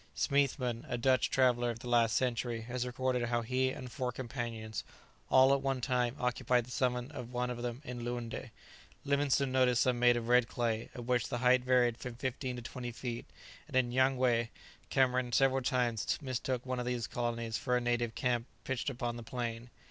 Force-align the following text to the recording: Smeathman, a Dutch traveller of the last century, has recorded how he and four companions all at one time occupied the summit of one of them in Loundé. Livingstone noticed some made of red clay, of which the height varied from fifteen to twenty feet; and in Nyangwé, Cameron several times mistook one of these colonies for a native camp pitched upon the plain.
Smeathman, 0.15 0.83
a 0.89 0.97
Dutch 0.97 1.29
traveller 1.29 1.69
of 1.69 1.77
the 1.77 1.87
last 1.87 2.15
century, 2.15 2.61
has 2.61 2.87
recorded 2.87 3.25
how 3.29 3.43
he 3.43 3.69
and 3.69 3.91
four 3.91 4.11
companions 4.11 4.83
all 5.29 5.53
at 5.53 5.61
one 5.61 5.79
time 5.79 6.15
occupied 6.19 6.65
the 6.65 6.71
summit 6.71 7.11
of 7.11 7.31
one 7.31 7.51
of 7.51 7.61
them 7.61 7.83
in 7.85 8.01
Loundé. 8.03 8.49
Livingstone 9.05 9.51
noticed 9.51 9.83
some 9.83 9.99
made 9.99 10.17
of 10.17 10.27
red 10.27 10.47
clay, 10.47 10.89
of 10.95 11.07
which 11.07 11.27
the 11.29 11.37
height 11.37 11.63
varied 11.63 11.97
from 11.99 12.15
fifteen 12.15 12.55
to 12.55 12.63
twenty 12.63 12.91
feet; 12.91 13.27
and 13.67 13.77
in 13.77 13.91
Nyangwé, 13.91 14.49
Cameron 14.89 15.31
several 15.33 15.61
times 15.61 16.17
mistook 16.19 16.65
one 16.65 16.79
of 16.79 16.85
these 16.87 17.05
colonies 17.05 17.59
for 17.59 17.77
a 17.77 17.79
native 17.79 18.15
camp 18.15 18.47
pitched 18.63 18.89
upon 18.89 19.17
the 19.17 19.21
plain. 19.23 19.69